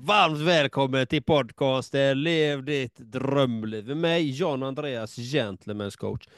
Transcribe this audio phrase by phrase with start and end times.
[0.00, 6.28] Varmt välkommen till podcasten Lev ditt drömliv med mig, John Andreas, Gentlemen's coach.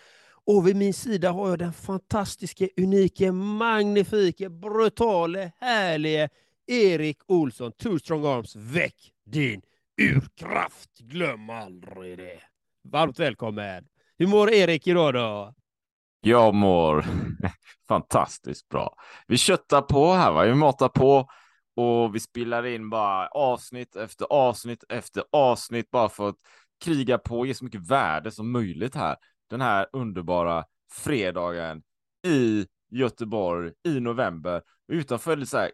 [0.46, 6.29] Och vid min sida har jag den fantastiska, unika, magnifika, brutale, härliga
[6.67, 7.73] Erik Olsson.
[7.73, 9.62] Two strong arms, väck din
[10.03, 10.99] urkraft.
[10.99, 12.41] Glöm aldrig det.
[12.85, 13.85] Varmt välkommen.
[14.19, 15.55] Hur mår Erik idag då?
[16.21, 17.05] Jag mår
[17.88, 18.95] fantastiskt bra.
[19.27, 20.45] Vi köttar på här, va?
[20.45, 21.29] vi matar på
[21.77, 26.37] och vi spelar in bara avsnitt efter avsnitt efter avsnitt bara för att
[26.84, 29.16] kriga på och ge så mycket värde som möjligt här.
[29.51, 31.83] Den här underbara fredagen
[32.27, 34.62] i Göteborg i november.
[34.93, 35.71] Utanför är det så här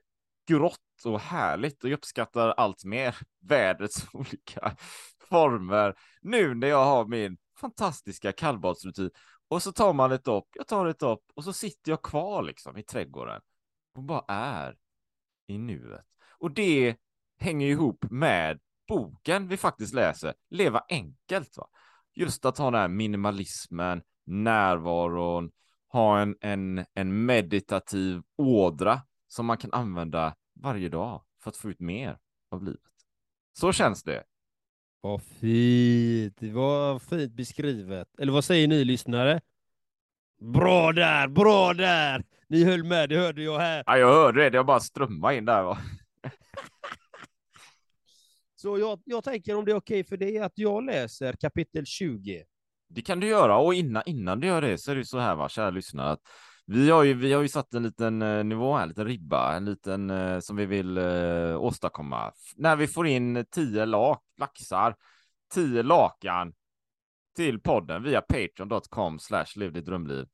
[0.49, 4.77] grått och härligt och jag uppskattar allt mer vädrets olika
[5.29, 9.11] former nu när jag har min fantastiska kallbadsrutin
[9.49, 12.43] och så tar man ett dopp, jag tar ett dopp och så sitter jag kvar
[12.43, 13.41] liksom i trädgården
[13.95, 14.77] och bara är
[15.47, 16.07] i nuet.
[16.39, 16.97] Och det
[17.39, 21.57] hänger ihop med boken vi faktiskt läser, Leva enkelt.
[21.57, 21.69] Va?
[22.15, 25.51] Just att ha den här minimalismen, närvaron,
[25.89, 31.71] ha en, en, en meditativ ådra som man kan använda varje dag för att få
[31.71, 32.19] ut mer
[32.51, 32.81] av livet.
[33.53, 34.25] Så känns det.
[35.07, 36.37] Vad fint.
[36.41, 38.09] Det var fint beskrivet.
[38.19, 39.41] Eller vad säger ni lyssnare?
[40.41, 42.25] Bra där, bra där!
[42.49, 43.83] Ni höll med, det hörde jag här.
[43.87, 44.51] Ja, jag hörde det.
[44.51, 45.63] Det bara strömmade in där.
[45.63, 45.79] Va?
[48.57, 52.45] Så jag, jag tänker om det är okej för dig att jag läser kapitel 20.
[52.89, 55.35] Det kan du göra och innan, innan du gör det så är det så här,
[55.35, 56.21] va, kära lyssnare, att
[56.67, 59.57] vi har ju, vi har ju satt en liten eh, nivå här, en liten ribba,
[59.57, 62.33] en liten eh, som vi vill eh, åstadkomma.
[62.57, 64.97] När vi får in tio lak, laxar,
[65.55, 66.53] tio lakan
[67.37, 69.47] till podden via patreon.com slash
[69.85, 70.27] drömliv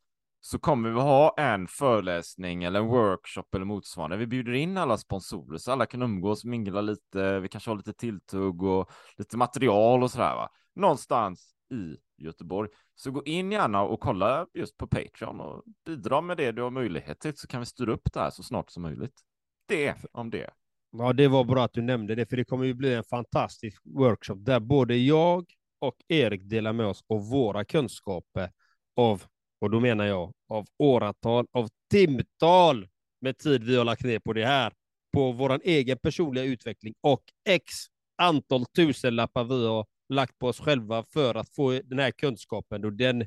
[0.45, 4.17] så kommer vi ha en föreläsning eller en workshop eller motsvarande.
[4.17, 7.41] Vi bjuder in alla sponsorer så alla kan umgås, mingla lite.
[7.41, 10.35] Vi kanske har lite tilltugg och lite material och sådär.
[10.35, 10.51] Va?
[10.75, 12.71] Någonstans i Göteborg.
[12.95, 16.71] Så gå in gärna och kolla just på Patreon och bidra med det du har
[16.71, 19.21] möjlighet till så kan vi styra upp det här så snart som möjligt.
[19.69, 20.51] Det om det.
[20.99, 23.83] Ja, det var bra att du nämnde det, för det kommer ju bli en fantastisk
[23.85, 25.45] workshop där både jag
[25.79, 28.51] och Erik delar med oss av våra kunskaper
[28.97, 29.23] av,
[29.61, 32.89] och då menar jag, av åratal, av timtal
[33.21, 34.73] med tid vi har lagt ner på det här,
[35.13, 37.73] på vår egen personliga utveckling och x
[38.17, 42.85] antal tusenlappar vi har lagt på oss själva för att få den här kunskapen.
[42.85, 43.27] Och den,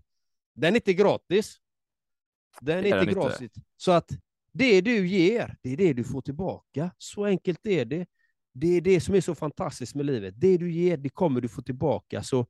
[0.53, 1.57] den är inte gratis.
[2.61, 3.19] Den är är inte den inte.
[3.19, 3.51] gratis.
[3.77, 4.11] Så att
[4.51, 6.91] det du ger, det är det du får tillbaka.
[6.97, 8.07] Så enkelt är det.
[8.53, 10.33] Det är det som är så fantastiskt med livet.
[10.37, 12.23] Det du ger, det kommer du få tillbaka.
[12.23, 12.47] Så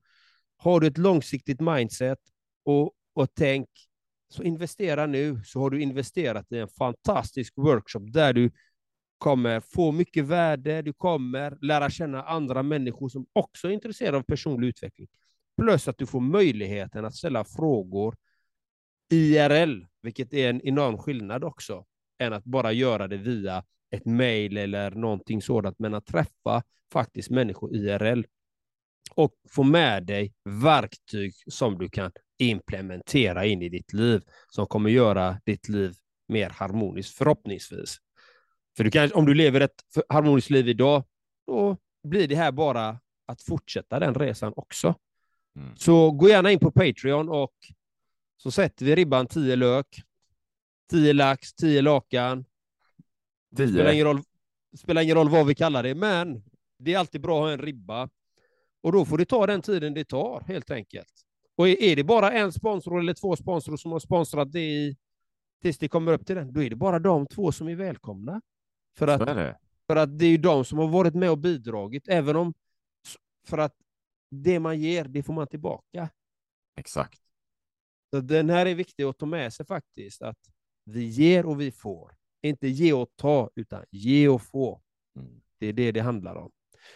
[0.57, 2.19] har du ett långsiktigt mindset
[2.63, 3.69] och, och tänk,
[4.29, 8.51] så investera nu, så har du investerat i en fantastisk workshop där du
[9.17, 14.21] kommer få mycket värde, du kommer lära känna andra människor som också är intresserade av
[14.21, 15.07] personlig utveckling.
[15.61, 18.15] Plus att du får möjligheten att ställa frågor
[19.11, 21.85] IRL, vilket är en enorm skillnad också,
[22.19, 27.29] än att bara göra det via ett mejl eller någonting sådant, men att träffa faktiskt
[27.29, 28.23] människor IRL
[29.15, 30.33] och få med dig
[30.63, 35.93] verktyg som du kan implementera in i ditt liv, som kommer göra ditt liv
[36.27, 37.97] mer harmoniskt, förhoppningsvis.
[38.77, 41.03] För du kan, om du lever ett harmoniskt liv idag,
[41.47, 44.95] då blir det här bara att fortsätta den resan också.
[45.55, 45.75] Mm.
[45.75, 47.53] Så gå gärna in på Patreon och
[48.37, 50.01] så sätter vi ribban 10 lök,
[50.91, 52.45] 10 lax, 10 lakan.
[53.51, 54.21] Det spelar ingen, roll,
[54.77, 56.43] spelar ingen roll vad vi kallar det, men
[56.79, 58.09] det är alltid bra att ha en ribba.
[58.81, 61.13] Och då får det ta den tiden det tar, helt enkelt.
[61.55, 64.97] Och är är det bara en sponsor eller två sponsorer som har sponsrat det i,
[65.61, 68.41] tills det kommer upp till den, då är det bara de två som är välkomna.
[68.97, 69.55] För att
[69.87, 72.53] för att det är ju de som har varit med och bidragit, även om
[73.47, 73.75] för att
[74.31, 76.09] det man ger, det får man tillbaka.
[76.75, 77.21] Exakt.
[78.09, 80.37] Så den här är viktig att ta med sig faktiskt, att
[80.83, 82.11] vi ger och vi får.
[82.41, 84.81] Inte ge och ta, utan ge och få.
[85.19, 85.41] Mm.
[85.57, 86.51] Det är det det handlar om.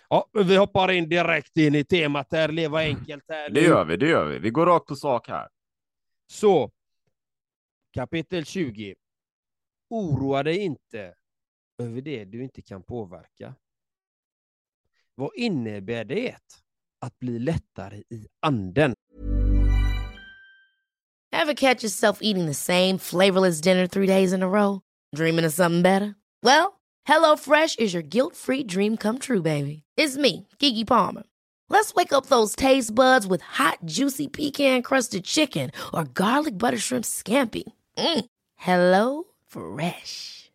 [0.10, 3.50] Ja, vi hoppar in direkt in i temat här, leva enkelt här.
[3.50, 4.40] Det gör vi, det gör vi.
[4.40, 5.50] Vi går rakt på sak här.
[6.28, 6.72] Så,
[7.92, 8.96] kapitel 20.
[9.90, 11.14] Oroa dig inte
[11.80, 13.56] över det du inte kan påverka.
[15.16, 16.36] Vad innebär det
[17.02, 18.94] att bli lättare i anden?
[21.32, 24.82] Ever catch yourself eating the same flavorless dinner three days in a row?
[25.16, 26.16] Dreaming of something better?
[26.44, 29.84] Well, hello fresh is your guilt-free dream come true, baby.
[29.98, 31.24] It's me, Gigi Palmer.
[31.70, 37.06] Let's wake up those taste buds with hot, juicy pecan-crusted chicken or garlic butter shrimp
[37.06, 37.64] scampi.
[37.98, 38.26] Mm.
[38.56, 40.52] Hello Fresh.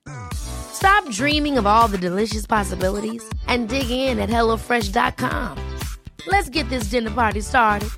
[0.74, 5.58] Stop dreaming of all the delicious possibilities and dig in at HelloFresh.com.
[6.26, 7.90] Let's get this dinner party started.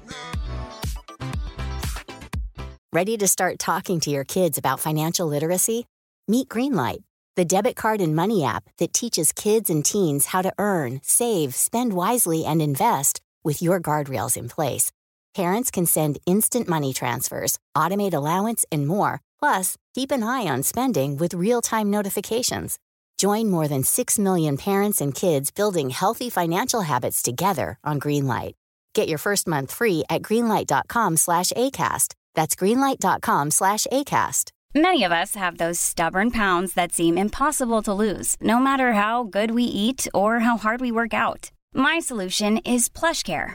[2.92, 5.86] Ready to start talking to your kids about financial literacy?
[6.28, 7.02] Meet Greenlight,
[7.34, 11.54] the debit card and money app that teaches kids and teens how to earn, save,
[11.54, 14.92] spend wisely, and invest with your guardrails in place.
[15.34, 19.20] Parents can send instant money transfers, automate allowance, and more.
[19.38, 22.78] Plus, keep an eye on spending with real time notifications.
[23.16, 28.52] Join more than 6 million parents and kids building healthy financial habits together on Greenlight.
[28.92, 32.14] Get your first month free at greenlight.com slash ACAST.
[32.34, 34.50] That's greenlight.com slash ACAST.
[34.74, 39.24] Many of us have those stubborn pounds that seem impossible to lose, no matter how
[39.24, 41.50] good we eat or how hard we work out.
[41.72, 43.54] My solution is PlushCare.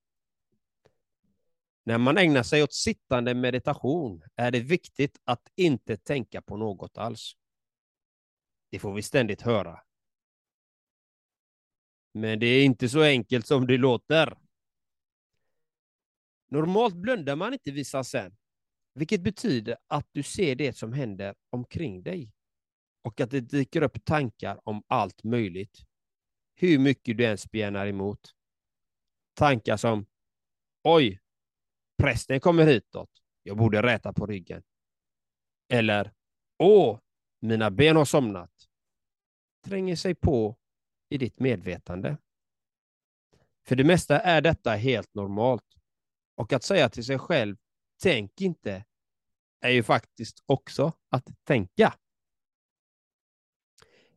[1.83, 6.97] När man ägnar sig åt sittande meditation är det viktigt att inte tänka på något
[6.97, 7.33] alls.
[8.69, 9.79] Det får vi ständigt höra.
[12.13, 14.37] Men det är inte så enkelt som det låter.
[16.47, 18.37] Normalt blundar man inte vid sen,
[18.93, 22.31] vilket betyder att du ser det som händer omkring dig
[23.01, 25.85] och att det dyker upp tankar om allt möjligt.
[26.55, 28.31] Hur mycket du än spjärnar emot.
[29.33, 30.05] Tankar som
[30.83, 31.20] Oj,
[31.97, 33.09] prästen kommer hitåt.
[33.43, 34.63] Jag borde räta på ryggen.
[35.69, 36.11] Eller
[36.63, 36.99] Åh,
[37.39, 38.51] mina ben har somnat.
[39.65, 40.57] Tränger sig på
[41.09, 42.17] i ditt medvetande.
[43.65, 45.65] För det mesta är detta helt normalt.
[46.35, 47.57] Och att säga till sig själv,
[48.03, 48.85] tänk inte,
[49.61, 51.93] är ju faktiskt också att tänka.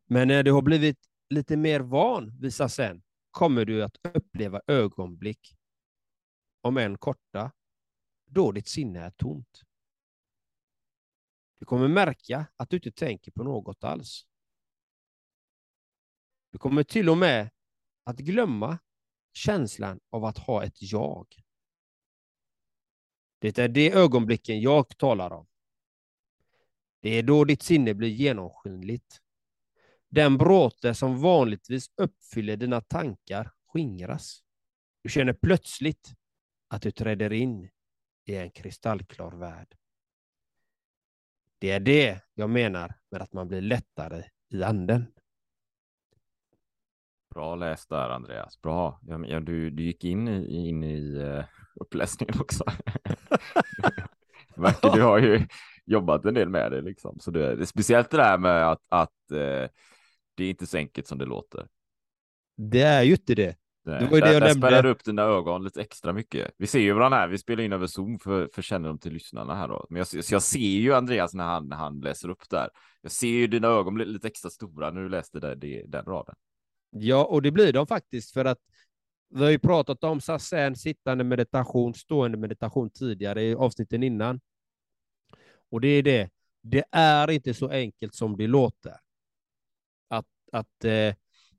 [0.06, 0.98] Men när du har blivit
[1.28, 5.56] lite mer van visar sen kommer du att uppleva ögonblick,
[6.60, 7.52] om än korta,
[8.24, 9.62] då ditt sinne är tomt.
[11.58, 14.26] Du kommer märka att du inte tänker på något alls.
[16.50, 17.50] Du kommer till och med
[18.04, 18.78] att glömma
[19.32, 21.26] känslan av att ha ett jag.
[23.38, 25.46] Det är de ögonblicken jag talar om.
[27.00, 29.20] Det är då ditt sinne blir genomskinligt.
[30.08, 34.42] Den bråte som vanligtvis uppfyller dina tankar skingras.
[35.02, 36.14] Du känner plötsligt
[36.68, 37.70] att du träder in
[38.24, 39.76] i en kristallklar värld.
[41.58, 45.06] Det är det jag menar med att man blir lättare i anden.
[47.34, 49.00] Bra läst där Andreas, bra.
[49.02, 51.44] Ja, du, du gick in i, in i uh,
[51.74, 52.64] uppläsningen också.
[54.56, 55.46] Verkar du har ju
[55.84, 57.20] jobbat en del med det liksom.
[57.20, 59.68] Så det, det är speciellt det där med att, att uh,
[60.34, 61.68] det är inte så enkelt som det låter.
[62.56, 63.56] Det är ju inte det.
[63.86, 64.68] Nej, det var ju där, det jag där nämnde.
[64.68, 66.54] spärrar upp dina ögon lite extra mycket.
[66.58, 67.28] Vi ser ju varandra här.
[67.28, 69.86] Vi spelar in över Zoom för, för kännedom till lyssnarna här då.
[69.90, 72.68] Men jag, jag ser ju Andreas när han, när han läser upp där.
[73.02, 76.04] Jag ser ju dina ögon bli lite extra stora när du läste det, det, den
[76.04, 76.34] raden.
[76.90, 78.58] Ja, och det blir de faktiskt för att
[79.28, 84.40] vi har ju pratat om sassen, sittande meditation, stående meditation tidigare i avsnitten innan.
[85.70, 86.30] Och det är det.
[86.62, 88.96] Det är inte så enkelt som det låter.
[90.08, 91.14] Att, att, eh,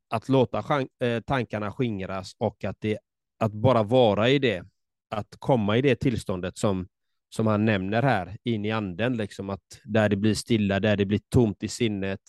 [0.09, 2.97] att låta eh, tankarna skingras och att, det,
[3.39, 4.65] att bara vara i det.
[5.09, 6.87] Att komma i det tillståndet som,
[7.29, 11.05] som han nämner här, in i anden, liksom att där det blir stilla, där det
[11.05, 12.21] blir tomt i sinnet,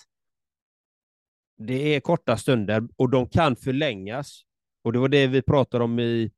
[1.58, 4.42] det är korta stunder och de kan förlängas.
[4.82, 6.32] Och det var det vi pratade om i,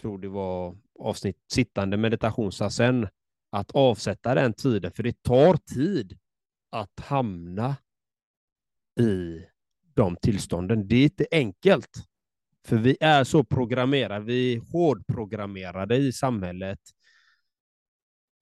[0.00, 3.08] tror det var avsnitt sittande meditationsasen,
[3.50, 6.18] att avsätta den tiden, för det tar tid
[6.70, 7.76] att hamna
[9.00, 9.44] i
[10.00, 10.88] de tillstånden.
[10.88, 11.90] Det är inte enkelt,
[12.66, 16.78] för vi är så programmerade, vi är hårdprogrammerade i samhället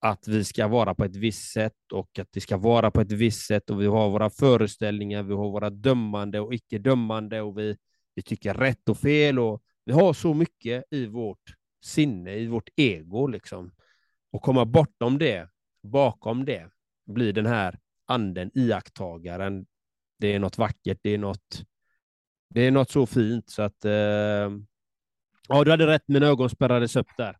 [0.00, 3.12] att vi ska vara på ett visst sätt och att det ska vara på ett
[3.12, 7.59] visst sätt och vi har våra föreställningar, vi har våra dömande och icke dömande och
[7.59, 7.77] vi,
[8.15, 12.69] vi tycker rätt och fel och vi har så mycket i vårt sinne, i vårt
[12.77, 13.73] ego liksom.
[14.33, 15.49] Och komma bortom det,
[15.83, 16.71] bakom det,
[17.07, 19.67] blir den här anden, iakttagaren.
[20.19, 21.63] Det är något vackert, det är något,
[22.51, 24.51] det är något så fint så att eh,
[25.49, 26.03] Ja, du hade rätt.
[26.07, 27.37] Mina ögon spärrades upp där.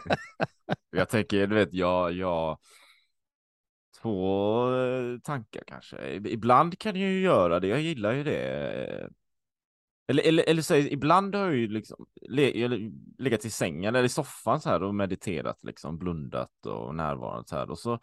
[0.90, 2.58] jag tänker, du vet, jag, jag
[4.02, 6.12] två, eh, tankar kanske.
[6.14, 9.10] Ibland kan jag ju göra det, jag gillar ju det.
[10.08, 12.06] Eller, eller, eller så ibland har jag ju liksom
[13.18, 17.56] legat i sängen eller i soffan så här och mediterat, liksom blundat och närvarat så
[17.56, 17.98] här och så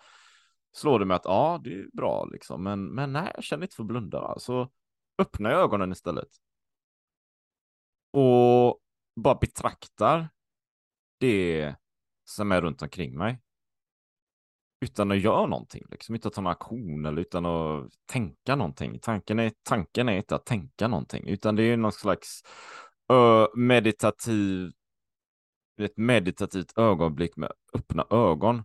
[0.76, 3.76] slår det mig att ja, det är bra liksom, men, men nej, jag känner inte
[3.76, 4.40] för att blunda.
[4.40, 4.72] Så
[5.18, 6.30] öppnar jag ögonen istället.
[8.12, 8.80] Och
[9.16, 10.30] bara betraktar
[11.20, 11.76] det
[12.26, 13.42] som är runt omkring mig.
[14.82, 16.16] Utan att göra någonting, liksom.
[16.16, 19.00] utan att ta någon aktion eller utan att tänka någonting.
[19.00, 22.44] Tanken är, tanken är inte att tänka någonting, utan det är någon slags
[23.10, 24.72] ö, meditativ,
[25.82, 28.64] ett meditativt ögonblick med öppna ögon.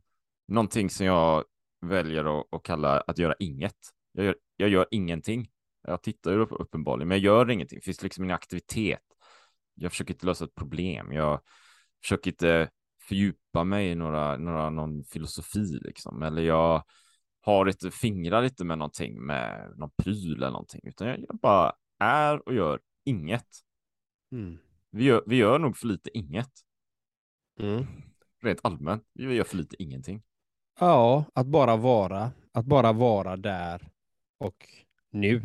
[0.48, 1.44] Någonting som jag
[1.80, 3.76] väljer att, att kalla att göra inget.
[4.12, 5.50] Jag gör, jag gör ingenting.
[5.82, 7.78] Jag tittar ju uppenbarligen, men jag gör ingenting.
[7.78, 9.02] Det finns liksom ingen aktivitet.
[9.74, 11.12] Jag försöker inte lösa ett problem.
[11.12, 11.40] Jag
[12.02, 12.70] försöker inte
[13.08, 16.22] fördjupa mig i några, några, någon filosofi liksom.
[16.22, 16.84] Eller jag
[17.40, 21.72] har inte fingrar lite med någonting, med någon pryl eller någonting, utan jag, jag bara
[21.98, 23.48] är och gör inget.
[24.32, 24.58] Mm.
[24.90, 26.50] Vi, gör, vi gör nog för lite inget.
[27.60, 27.86] Mm.
[28.42, 30.22] Rent allmänt, vi gör för lite ingenting.
[30.80, 33.88] Ja, att bara vara, att bara vara där
[34.38, 34.68] och
[35.10, 35.42] nu.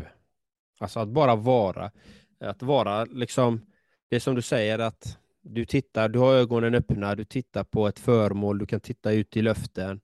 [0.80, 1.92] Alltså att bara vara,
[2.40, 3.66] att vara liksom,
[4.10, 8.00] det som du säger att du tittar, du har ögonen öppna, du tittar på ett
[8.00, 10.02] föremål, du kan titta ut i luften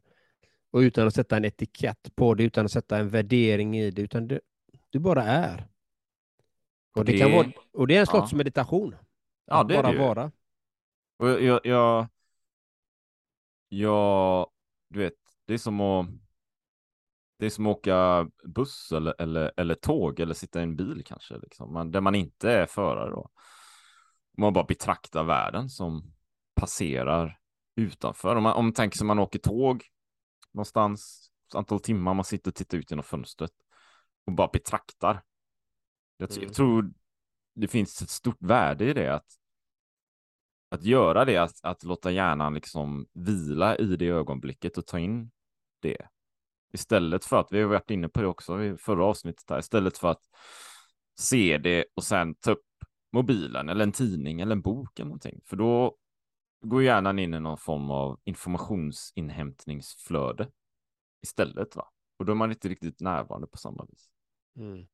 [0.72, 4.02] och utan att sätta en etikett på det, utan att sätta en värdering i det,
[4.02, 4.42] utan du,
[4.90, 5.68] du bara är.
[6.96, 8.38] Och det, det, kan vara, och det är en slags ja.
[8.38, 8.96] meditation.
[9.46, 10.32] Ja, det bara är det vara.
[11.18, 12.08] Och jag, jag,
[13.70, 14.48] jag,
[14.90, 15.14] du vet,
[15.52, 16.08] det är som att
[17.40, 21.04] det är som att åka buss eller, eller, eller tåg eller sitta i en bil
[21.06, 21.74] kanske, liksom.
[21.74, 23.10] man, där man inte är förare.
[23.10, 23.30] Då.
[24.38, 26.14] Man bara betraktar världen som
[26.56, 27.40] passerar
[27.76, 28.36] utanför.
[28.36, 29.84] Om man, om man tänker sig man åker tåg
[30.52, 33.54] någonstans, antal timmar, man sitter och tittar ut genom fönstret
[34.26, 35.24] och bara betraktar.
[36.18, 36.44] Jag, mm.
[36.44, 36.94] jag tror
[37.56, 39.28] det finns ett stort värde i det, att,
[40.70, 45.32] att göra det, att, att låta hjärnan liksom vila i det ögonblicket och ta in
[45.82, 46.08] det.
[46.74, 49.98] Istället för att, vi har varit inne på det också i förra avsnittet här, istället
[49.98, 50.22] för att
[51.20, 52.66] se det och sen ta upp
[53.12, 55.42] mobilen eller en tidning eller en bok eller någonting.
[55.46, 55.98] För då
[56.62, 60.48] går hjärnan in i någon form av informationsinhämtningsflöde
[61.24, 61.76] istället.
[61.76, 61.88] Va?
[62.20, 64.10] Och då är man inte riktigt närvarande på samma vis.
[64.58, 64.86] Mm.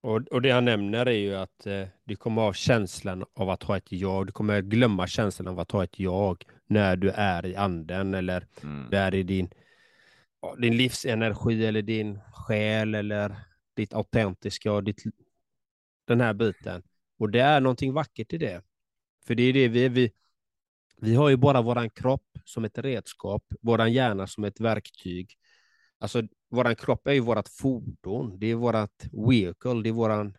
[0.00, 3.62] Och, och det han nämner är ju att eh, du kommer ha känslan av att
[3.62, 4.26] ha ett jag.
[4.26, 8.46] Du kommer glömma känslan av att ha ett jag när du är i anden eller
[8.62, 8.90] mm.
[8.90, 9.50] du är i din,
[10.58, 13.36] din livsenergi eller din själ eller
[13.74, 15.02] ditt autentiska och ditt,
[16.06, 16.82] den här biten.
[17.18, 18.62] Och det är någonting vackert i det.
[19.26, 20.12] För det är det vi, vi,
[20.96, 25.34] vi har ju bara vår kropp som ett redskap, vår hjärna som ett verktyg.
[25.98, 30.36] Alltså, vår kropp är ju vårt fordon, det är vårt vehicle, det är våran,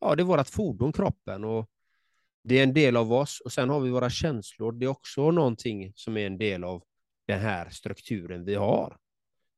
[0.00, 1.44] ja, det är vårt fordon, kroppen.
[1.44, 1.70] Och
[2.44, 3.40] det är en del av oss.
[3.40, 6.82] Och sen har vi våra känslor, det är också någonting som är en del av
[7.26, 8.98] den här strukturen vi har.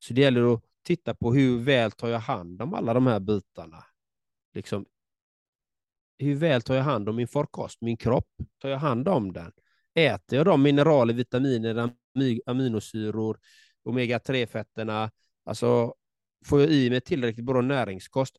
[0.06, 3.20] Så det gäller att titta på hur väl tar jag hand om alla de här
[3.20, 3.84] bitarna.
[4.54, 4.86] Liksom
[6.18, 8.28] hur väl tar jag hand om min farkost, min kropp?
[8.58, 9.52] Tar jag hand om den?
[9.94, 11.90] Äter jag de mineraler, vitaminer,
[12.46, 13.38] aminosyror,
[13.84, 15.10] omega-3-fetterna?
[15.44, 15.94] Alltså,
[16.46, 18.36] får jag i mig tillräckligt bra näringskost?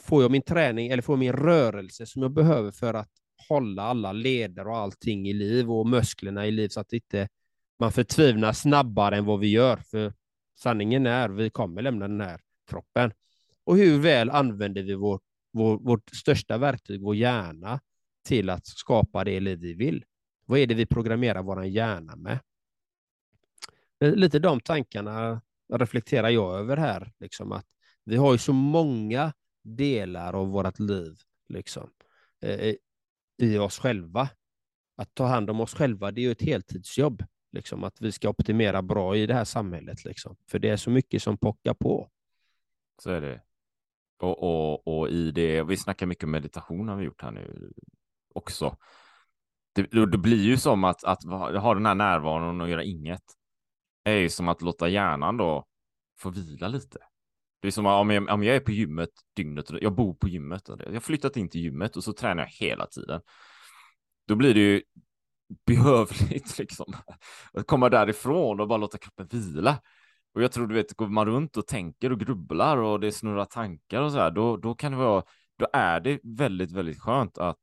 [0.00, 3.10] Får jag min träning eller får jag min rörelse som jag behöver för att
[3.48, 7.28] hålla alla leder och allting i liv och musklerna i liv så att inte
[7.78, 9.76] man förtvivlar snabbare än vad vi gör.
[9.76, 10.12] För
[10.54, 13.12] sanningen är vi kommer lämna den här kroppen.
[13.64, 15.22] Och hur väl använder vi vårt
[15.54, 17.80] vår, vårt största verktyg, vår hjärna,
[18.24, 20.04] till att skapa det liv vi vill.
[20.46, 22.38] Vad är det vi programmerar vår hjärna med?
[24.00, 25.42] Lite de tankarna
[25.72, 27.66] reflekterar jag över här, liksom att
[28.04, 29.32] vi har ju så många
[29.62, 31.16] delar av vårt liv
[31.48, 31.90] liksom,
[32.40, 32.74] eh,
[33.38, 34.28] i oss själva.
[34.96, 37.24] Att ta hand om oss själva, det är ju ett heltidsjobb.
[37.54, 40.04] Liksom, att vi ska optimera bra i det här samhället.
[40.04, 40.36] Liksom.
[40.48, 42.10] För det är så mycket som pockar på.
[43.02, 43.40] Så är det.
[44.18, 47.72] Och, och, och i det, vi snackar mycket meditation har vi gjort här nu
[48.34, 48.76] också.
[49.72, 53.22] Det, det blir ju som att, att ha den här närvaron och göra inget.
[54.04, 55.66] Det är ju som att låta hjärnan då
[56.18, 56.98] få vila lite.
[57.60, 60.68] Det är som om jag, om jag är på gymmet dygnet, jag bor på gymmet,
[60.68, 63.20] jag har flyttat in till gymmet och så tränar jag hela tiden.
[64.26, 64.82] Då blir det ju
[65.66, 66.94] behövligt liksom
[67.52, 69.78] att komma därifrån och bara låta kroppen vila.
[70.34, 73.44] Och jag tror, du vet, går man runt och tänker och grubblar och det snurrar
[73.44, 75.22] tankar och så här, då, då kan det vara,
[75.58, 77.60] då är det väldigt, väldigt skönt att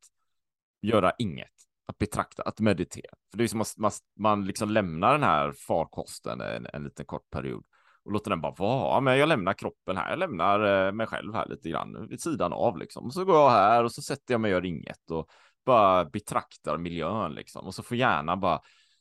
[0.82, 1.52] göra inget,
[1.86, 3.14] att betrakta, att meditera.
[3.30, 7.06] För det är som att man, man liksom lämnar den här farkosten en, en liten
[7.06, 7.64] kort period
[8.04, 9.00] och låter den bara vara.
[9.00, 12.52] Men jag lämnar kroppen här, jag lämnar eh, mig själv här lite grann vid sidan
[12.52, 13.04] av liksom.
[13.06, 15.28] Och så går jag här och så sätter jag mig och gör inget och
[15.64, 17.66] bara betraktar miljön liksom.
[17.66, 18.60] Och så får hjärnan bara,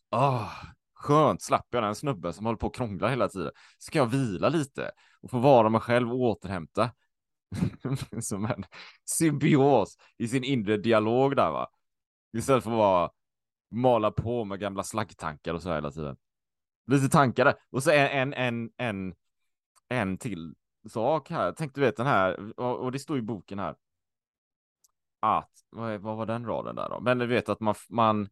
[0.09, 0.49] ah,
[0.93, 3.51] skönt, slapp jag den snubben som håller på och krånglar hela tiden.
[3.77, 4.91] Ska jag vila lite
[5.21, 6.91] och få vara mig själv och återhämta.
[8.21, 8.63] som en
[9.05, 11.67] symbios i sin inre dialog där va.
[12.37, 13.09] Istället för att bara
[13.71, 16.17] mala på med gamla slaggtankar och så hela tiden.
[16.87, 19.13] Lite tankar Och så en, en, en, en,
[19.89, 20.55] en till
[20.89, 21.53] sak här.
[21.57, 23.75] Tänk du vet den här, och det står i boken här.
[25.23, 26.99] Att, vad, vad var den raden där då?
[26.99, 28.29] Men du vet att man, man,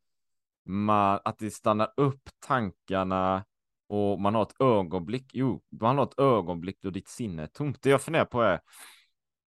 [0.65, 3.45] man, att det stannar upp tankarna
[3.87, 7.81] och man har ett ögonblick, jo, man har ett ögonblick då ditt sinne är tomt.
[7.81, 8.59] Det jag funderar på är,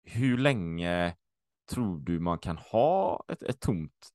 [0.03, 1.15] hur länge
[1.70, 4.10] tror du man kan ha ett, ett tomt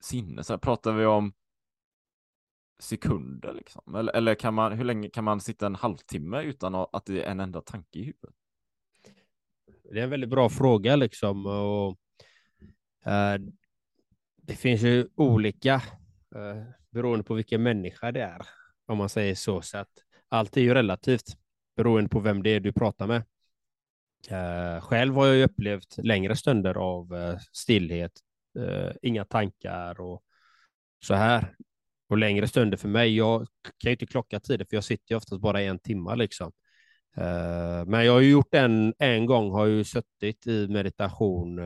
[0.00, 0.44] sinne?
[0.44, 1.32] Så här, pratar vi om
[2.78, 3.94] sekunder liksom?
[3.94, 7.30] Eller, eller kan man, hur länge kan man sitta en halvtimme utan att det är
[7.30, 8.34] en enda tanke i huvudet?
[9.92, 11.46] Det är en väldigt bra fråga liksom.
[11.46, 11.98] Och,
[13.06, 13.36] Eh,
[14.42, 15.74] det finns ju olika
[16.34, 18.42] eh, beroende på vilken människa det är,
[18.86, 19.62] om man säger så.
[19.62, 19.88] Så att
[20.28, 21.36] allt är ju relativt
[21.76, 23.22] beroende på vem det är du pratar med.
[24.28, 28.12] Eh, själv har jag ju upplevt längre stunder av stillhet,
[29.02, 30.22] inga tankar och
[31.04, 31.54] så här.
[32.08, 33.16] Och längre stunder för mig.
[33.16, 33.40] Jag
[33.78, 36.52] kan ju inte klocka tiden för jag sitter ju oftast bara en timme liksom.
[37.86, 41.60] Men jag har ju gjort en, en gång, har ju suttit i meditation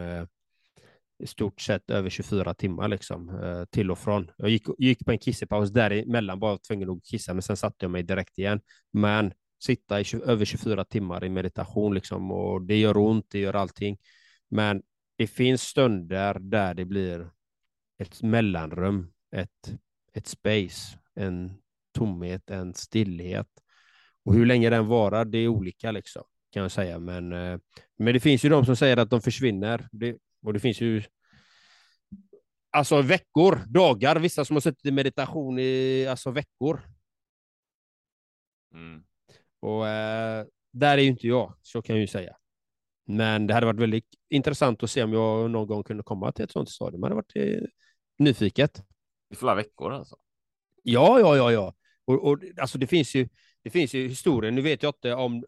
[1.18, 4.30] i stort sett över 24 timmar liksom, eh, till och från.
[4.36, 7.90] Jag gick, gick på en kissepaus däremellan, bara tvungen att kissa, men sen satte jag
[7.90, 8.60] mig direkt igen.
[8.92, 9.32] Men
[9.62, 13.98] sitta i över 24 timmar i meditation liksom och det gör ont, det gör allting.
[14.48, 14.82] Men
[15.16, 17.30] det finns stunder där det blir
[17.98, 19.74] ett mellanrum, ett,
[20.14, 21.54] ett space, en
[21.92, 23.48] tomhet, en stillhet.
[24.24, 26.22] Och hur länge den varar, det är olika liksom,
[26.52, 26.98] kan jag säga.
[26.98, 27.58] Men, eh,
[27.98, 29.88] men det finns ju de som säger att de försvinner.
[29.92, 30.16] Det,
[30.48, 31.02] och det finns ju
[32.70, 36.80] alltså veckor, dagar, vissa som har suttit i meditation i alltså veckor.
[38.74, 39.02] Mm.
[39.60, 42.36] Och eh, där är ju inte jag, så kan jag ju säga.
[43.06, 46.44] Men det hade varit väldigt intressant att se om jag någon gång kunde komma till
[46.44, 47.00] ett sånt stadium.
[47.00, 47.68] Det hade varit eh,
[48.18, 48.82] nyfiket.
[49.30, 50.16] I flera veckor alltså?
[50.82, 51.74] Ja, ja, ja, ja.
[52.04, 53.28] Och, och, alltså det finns ju,
[53.62, 54.54] det finns ju historien.
[54.54, 55.44] Nu vet jag inte om,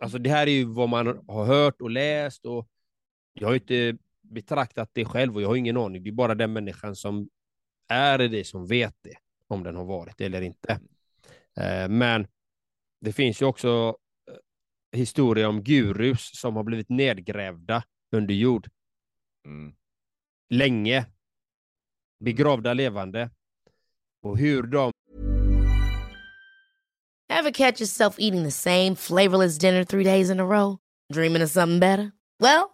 [0.00, 2.68] alltså det här är ju vad man har hört och läst och
[3.32, 6.02] jag har inte betraktat det själv och jag har ingen aning.
[6.02, 7.28] Det är bara den människan som
[7.88, 9.14] är det som vet det,
[9.48, 10.80] om den har varit eller inte.
[11.56, 12.26] Eh, men
[13.00, 13.96] det finns ju också
[14.30, 17.82] eh, historier om gurus som har blivit nedgrävda
[18.12, 18.68] under jord.
[19.46, 19.74] Mm.
[20.50, 21.06] Länge.
[22.20, 23.30] Begravda levande.
[24.22, 24.92] Och hur de...
[27.28, 30.78] Have catch yourself eating the same flavorless dinner three days in a row?
[31.12, 32.12] Dreaming of something better?
[32.40, 32.73] Well,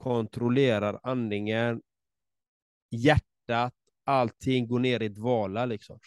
[0.00, 1.82] Kontrollerar andningen,
[2.90, 6.00] hjärtat, allting går ner i dvala liksom.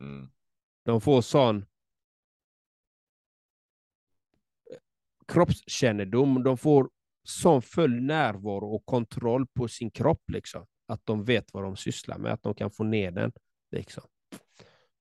[0.00, 0.30] Mm.
[0.84, 1.66] De får sån
[5.28, 6.90] kroppskännedom, de får
[7.24, 10.66] sån full närvaro och kontroll på sin kropp, liksom.
[10.86, 13.32] att de vet vad de sysslar med, att de kan få ner den.
[13.70, 14.04] Liksom.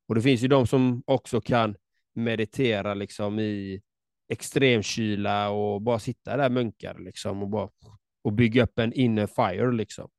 [0.08, 1.76] Och det finns ju de som också kan
[2.13, 3.82] meditera liksom, i
[4.30, 7.70] extremkyla och bara sitta där munkar liksom, och, bara,
[8.27, 9.71] och bygga upp en inner fire.
[9.71, 10.09] Liksom.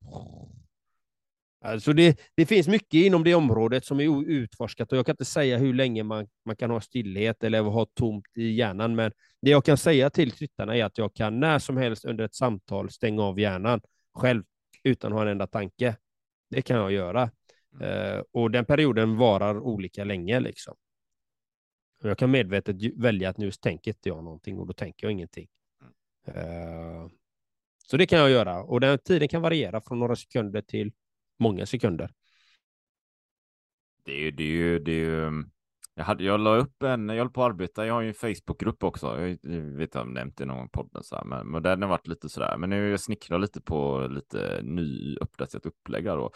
[1.61, 5.25] Alltså det, det finns mycket inom det området som är utforskat och jag kan inte
[5.25, 9.51] säga hur länge man, man kan ha stillhet eller ha tomt i hjärnan, men det
[9.51, 12.91] jag kan säga till tittarna är att jag kan när som helst under ett samtal
[12.91, 13.81] stänga av hjärnan
[14.15, 14.43] själv
[14.83, 15.97] utan att ha en enda tanke.
[16.51, 17.31] Det kan jag göra.
[17.83, 20.41] Uh, och den perioden varar olika länge.
[20.41, 20.77] Liksom.
[22.03, 25.49] Jag kan medvetet välja att nu tänker inte jag någonting och då tänker jag ingenting.
[26.29, 27.09] Uh,
[27.91, 28.63] så det kan jag göra.
[28.63, 30.93] Och den tiden kan variera från några sekunder till
[31.39, 32.11] många sekunder.
[34.05, 35.45] Det är ju, det är ju, det är ju
[35.99, 38.15] jag, hade, jag la upp en, jag håller på att arbeta, jag har ju en
[38.15, 41.51] Facebookgrupp också, jag, vet inte om jag nämnt det i någon podd, så här, men,
[41.51, 45.67] men den har varit lite sådär, men nu jag snickrar lite på lite ny uppdaterat
[45.67, 46.33] upplägg och,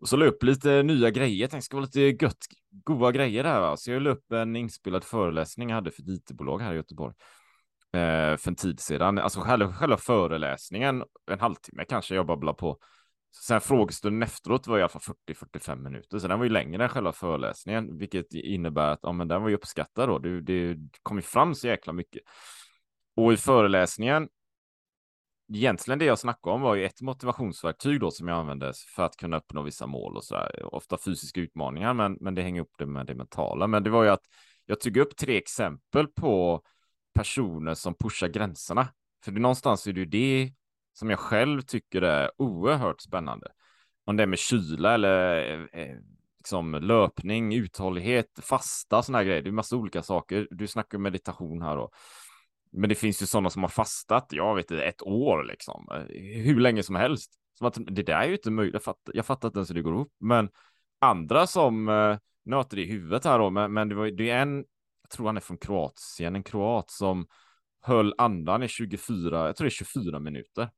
[0.00, 2.46] och så la jag upp lite nya grejer, jag tänkte ska vara lite gött,
[2.84, 6.08] goda grejer där va, så jag la upp en inspelad föreläsning jag hade för ett
[6.08, 7.14] IT-bolag här i Göteborg
[7.92, 12.78] eh, för en tid sedan, alltså själva, själva föreläsningen, en halvtimme kanske jag babblar på,
[13.34, 16.88] Sen frågestunden efteråt var i alla fall 40-45 minuter, så den var ju längre än
[16.88, 20.18] själva föreläsningen, vilket innebär att ja, men den var ju uppskattad då.
[20.18, 22.22] Det, det kom ju fram så jäkla mycket.
[23.16, 24.28] Och i föreläsningen,
[25.54, 29.16] egentligen det jag snackade om var ju ett motivationsverktyg då som jag använde för att
[29.16, 30.74] kunna uppnå vissa mål och så där.
[30.74, 33.66] Ofta fysiska utmaningar, men, men det hänger upp det med det mentala.
[33.66, 34.24] Men det var ju att
[34.66, 36.62] jag tog upp tre exempel på
[37.14, 38.88] personer som pushar gränserna.
[39.24, 40.52] För det någonstans är det ju det
[40.92, 43.46] som jag själv tycker är oerhört spännande.
[44.04, 45.38] Om det är med kyla eller
[45.72, 45.96] eh, eh,
[46.38, 49.42] liksom löpning, uthållighet, fasta, sådana här grejer.
[49.42, 50.48] Det är massa olika saker.
[50.50, 51.94] Du snackar meditation här och
[52.72, 56.06] men det finns ju sådana som har fastat, jag vet inte, ett år liksom,
[56.44, 57.32] hur länge som helst.
[57.58, 59.74] Som att, det där är ju inte möjligt, jag fattar, jag fattar inte ens hur
[59.74, 60.48] det går ihop, men
[60.98, 64.64] andra som eh, nöter i huvudet här då, men, men det, var, det är en,
[65.12, 67.26] tror han är från Kroatien, en kroat som
[67.80, 70.70] höll andan i 24, jag tror det är 24 minuter.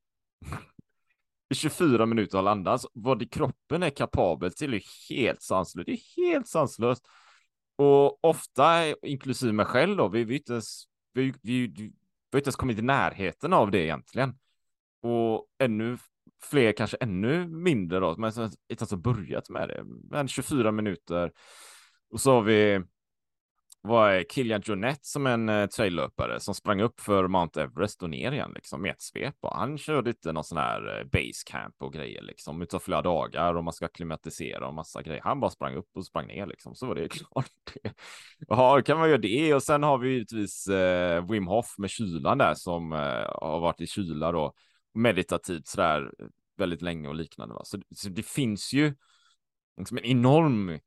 [1.50, 5.86] I 24 minuter höll andan, alltså, Vad det kroppen är kapabel till är helt sanslöst.
[5.86, 7.06] Det är helt sanslöst.
[7.76, 11.92] Och ofta, inklusive mig själv då, vi, vi, inte ens, vi, vi, vi,
[12.32, 14.38] har inte ens kommit i närheten av det egentligen.
[15.02, 15.98] Och ännu
[16.42, 19.84] fler, kanske ännu mindre då, men inte ens har börjat med det.
[20.10, 21.32] Men 24 minuter.
[22.10, 22.84] Och så har vi
[23.86, 28.32] var Kilian Jornet som en eh, traillöpare som sprang upp för Mount Everest och ner
[28.32, 29.34] igen liksom med ett svep.
[29.40, 33.02] Och han körde inte någon sån här eh, base camp och grejer liksom utav flera
[33.02, 35.20] dagar och man ska klimatisera och massa grejer.
[35.24, 36.74] Han bara sprang upp och sprang ner liksom.
[36.74, 37.50] Så var det klart.
[38.48, 39.54] ja, kan man göra det?
[39.54, 42.98] Och sen har vi givetvis eh, Wim Hof med kylan där som eh,
[43.42, 44.54] har varit i kyla då
[44.94, 47.54] meditativt sådär eh, väldigt länge och liknande.
[47.54, 47.64] Va?
[47.64, 48.94] Så, så det finns ju
[49.76, 50.78] liksom en enorm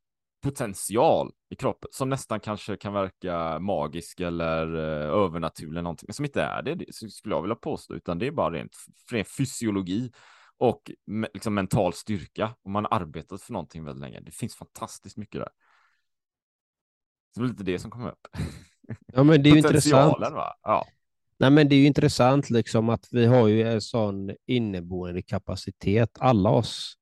[0.48, 6.42] potential i kroppen som nästan kanske kan verka magisk eller eh, övernaturlig någonting, som inte
[6.42, 8.76] är det, det skulle jag vilja påstå, utan det är bara rent,
[9.10, 10.10] rent fysiologi
[10.58, 10.90] och
[11.34, 12.54] liksom mental styrka.
[12.62, 14.20] Och man har arbetat för någonting väldigt länge.
[14.20, 15.48] Det finns fantastiskt mycket där.
[17.34, 18.28] det var lite det som kom upp.
[19.06, 20.20] Ja, men det är ju intressant.
[20.20, 20.54] Va?
[20.62, 20.86] Ja.
[21.38, 26.10] Nej, men det är ju intressant liksom att vi har ju en sån inneboende kapacitet,
[26.20, 26.97] alla oss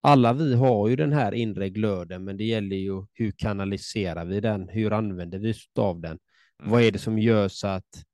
[0.00, 4.40] alla vi har ju den här inre glöden, men det gäller ju hur kanaliserar vi
[4.40, 4.68] den?
[4.68, 6.18] Hur använder vi oss av den?
[6.60, 6.72] Mm.
[6.72, 8.04] Vad är det som gör så att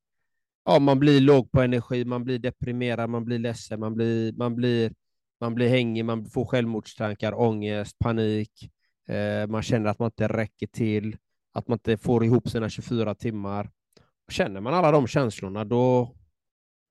[0.64, 4.54] ja, man blir låg på energi, man blir deprimerad, man blir ledsen, man blir, man
[4.54, 4.92] blir,
[5.40, 8.70] man blir hängig, man får självmordstankar, ångest, panik,
[9.08, 11.16] eh, man känner att man inte räcker till,
[11.52, 13.70] att man inte får ihop sina 24 timmar.
[14.30, 16.14] Känner man alla de känslorna, då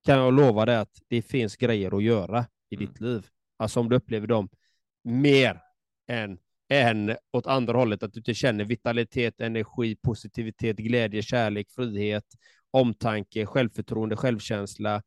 [0.04, 2.86] kan jag lova dig att det finns grejer att göra i mm.
[2.86, 3.26] ditt liv.
[3.56, 4.48] Alltså om du upplever dem
[5.02, 5.60] mer
[6.08, 6.38] än,
[6.68, 12.24] än åt andra hållet, att du inte känner vitalitet, energi, positivitet, glädje, kärlek, frihet,
[12.70, 15.02] omtanke, självförtroende, självkänsla,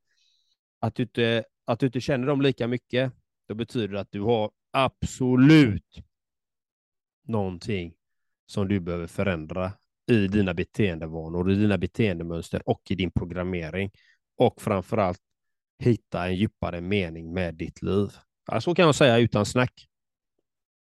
[0.79, 3.13] att du inte, att du inte känner dem lika mycket,
[3.47, 6.03] då betyder det att du har absolut
[7.27, 7.93] någonting
[8.45, 9.71] som du behöver förändra
[10.07, 13.91] i dina beteendevanor, i dina beteendemönster och i din programmering.
[14.37, 15.19] Och framför allt
[15.79, 18.09] hitta en djupare mening med ditt liv.
[18.45, 19.87] Ja, så kan jag säga utan snack.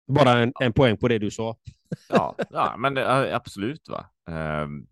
[0.06, 1.56] Bara en, en poäng på det du sa.
[2.08, 3.88] ja, ja, men det, absolut.
[3.88, 4.06] va.
[4.62, 4.86] Um,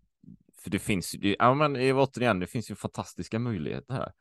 [0.63, 4.11] för det finns ju, ja, men återigen, det finns ju fantastiska möjligheter här.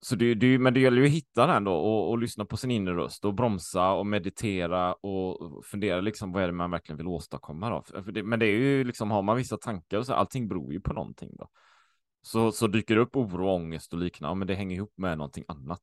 [0.00, 2.56] Så det, det, men det gäller ju att hitta den då och, och, lyssna på
[2.56, 6.96] sin inre röst och bromsa och meditera och fundera liksom vad är det man verkligen
[6.96, 8.02] vill åstadkomma då.
[8.12, 10.80] Det, men det är ju liksom, har man vissa tankar och så, allting beror ju
[10.80, 11.48] på någonting då.
[12.22, 15.44] Så, så dyker det upp oro, ångest och liknande, men det hänger ihop med någonting
[15.48, 15.82] annat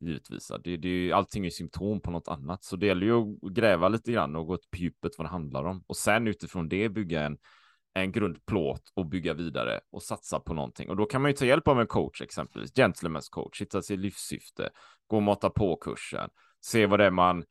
[0.00, 0.52] givetvis.
[0.64, 4.12] Det, det, allting är symptom på något annat, så det gäller ju att gräva lite
[4.12, 7.38] grann och gå på djupet vad det handlar om och sen utifrån det bygga en,
[7.94, 10.90] en grundplåt och bygga vidare och satsa på någonting.
[10.90, 13.98] Och då kan man ju ta hjälp av en coach, exempelvis gentleman's coach, hitta sitt
[13.98, 14.70] livssyfte,
[15.06, 16.30] gå och mata på kursen,
[16.60, 17.44] se vad det är man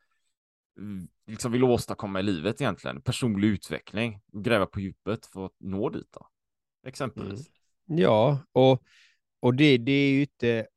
[0.80, 5.90] mm, liksom vill åstadkomma i livet egentligen, personlig utveckling, gräva på djupet för att nå
[5.90, 6.28] dit då,
[6.88, 7.48] exempelvis.
[7.90, 8.02] Mm.
[8.02, 8.84] Ja, och,
[9.40, 10.68] och det, det är ju inte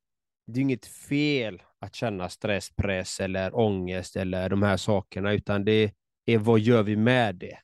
[0.49, 5.65] det är inget fel att känna stress, press eller ångest eller de här sakerna, utan
[5.65, 5.93] det
[6.27, 7.59] är vad gör vi med det?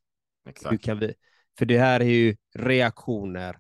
[0.71, 1.15] Hur kan vi,
[1.59, 3.59] För det här är ju reaktioner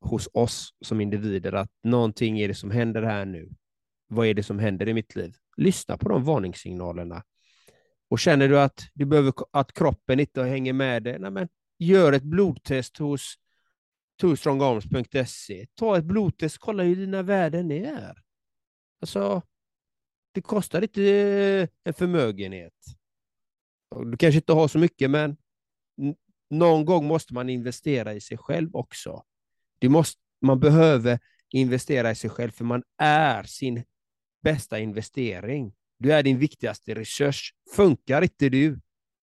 [0.00, 3.50] hos oss som individer, att någonting är det som händer här nu.
[4.08, 5.34] Vad är det som händer i mitt liv?
[5.56, 7.22] Lyssna på de varningssignalerna.
[8.08, 12.12] Och känner du att du behöver att kroppen inte hänger med dig, nej men gör
[12.12, 13.34] ett blodtest hos
[14.20, 15.66] twostrongarms.se.
[15.74, 18.22] Ta ett blodtest, kolla hur dina värden är.
[19.02, 19.42] Alltså,
[20.32, 22.74] det kostar inte eh, en förmögenhet.
[24.04, 25.36] Du kanske inte har så mycket, men
[26.50, 29.22] någon gång måste man investera i sig själv också.
[29.78, 31.18] Det måste, man behöver
[31.50, 33.84] investera i sig själv, för man är sin
[34.42, 35.74] bästa investering.
[35.98, 37.54] Du är din viktigaste resurs.
[37.76, 38.80] Funkar inte du,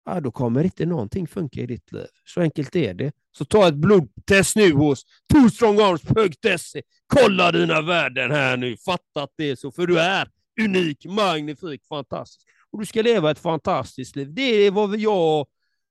[0.05, 2.09] ja, då kommer inte någonting funka i ditt liv.
[2.25, 3.13] Så enkelt är det.
[3.39, 6.83] Så ta ett blodtest nu hos twostrongarms.se.
[7.07, 8.77] Kolla dina värden här nu.
[8.77, 10.29] Fatta att det är så, för du är
[10.61, 12.49] unik, magnifik, fantastisk.
[12.73, 14.35] Och du ska leva ett fantastiskt liv.
[14.35, 15.47] Det är vad jag,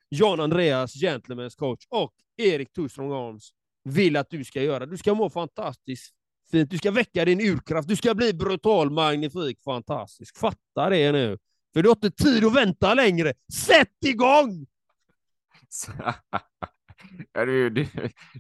[0.10, 4.86] Jan Andreas, Gentlemen's coach och Erik Twostrongarms Arms vill att du ska göra.
[4.86, 6.14] Du ska må fantastiskt
[6.52, 6.72] fint.
[6.72, 7.88] Du ska väcka din urkraft.
[7.88, 10.38] Du ska bli brutal, magnifik, fantastisk.
[10.38, 11.38] Fatta det nu.
[11.74, 13.34] För du har inte tid att vänta längre.
[13.54, 14.66] Sätt igång!
[17.34, 17.88] Ja, du, du,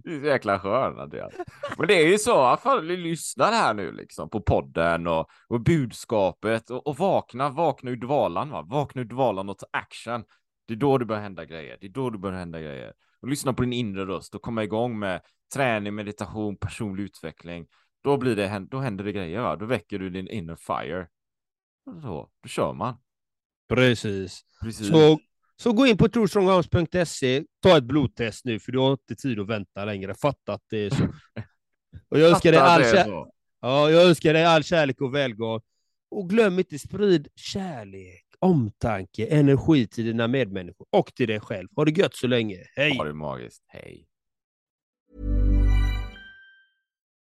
[0.04, 1.34] du är så jäkla skön, Andreas.
[1.78, 5.62] Men det är ju så, att vi lyssnar här nu liksom på podden och, och
[5.62, 8.62] budskapet och, och vakna, vakna ur dvalan, va?
[8.62, 10.24] vakna ur dvalan och ta action.
[10.68, 11.78] Det är då det börjar hända grejer.
[11.82, 12.94] Det är då det börjar hända grejer.
[13.22, 15.22] Och lyssna på din inre röst och komma igång med
[15.54, 17.68] träning, meditation, personlig utveckling.
[18.04, 19.56] Då blir det, då händer det grejer, va?
[19.56, 21.08] Då väcker du din inner fire.
[22.02, 22.96] Så, då kör man.
[23.70, 24.42] Precis.
[24.62, 24.88] Precis.
[24.88, 25.20] Så,
[25.60, 29.48] så gå in på trostrongarms.se, ta ett blodtest nu, för du har inte tid att
[29.48, 30.14] vänta längre.
[30.16, 31.04] Fatta att det är så.
[32.10, 33.08] Och jag önskar dig all, kär...
[33.62, 35.62] ja, jag önskar dig all kärlek och välgång.
[36.12, 41.68] Och glöm inte, sprid kärlek, omtanke, energi till dina medmänniskor och till dig själv.
[41.76, 42.58] Ha det gött så länge.
[42.76, 42.98] Hej!
[42.98, 43.64] Ha det magiskt.
[43.68, 44.08] Hej!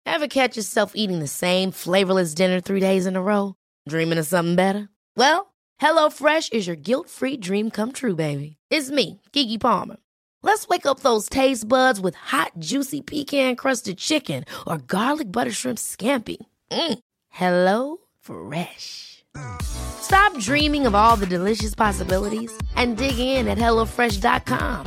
[0.07, 3.55] Have catch yourself eating the same flavorless dinner three days in a row?
[3.89, 4.89] Dreaming of something better?
[5.17, 5.52] Well,
[5.83, 8.57] HelloFresh is your guilt-free dream come true, baby.
[8.71, 9.97] It's me, Gigi Palmer.
[10.43, 15.79] Let's wake up those taste buds with hot, juicy pecan-crusted chicken or garlic butter shrimp
[15.79, 16.37] scampi.
[16.71, 16.99] Mm.
[17.31, 19.25] Hello Fresh.
[19.63, 24.87] Stop dreaming of all the delicious possibilities and dig in at HelloFresh.com.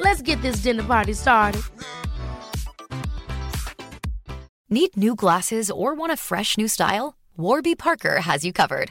[0.00, 1.62] Let's get this dinner party started.
[4.70, 7.14] Need new glasses or want a fresh new style?
[7.36, 8.90] Warby Parker has you covered.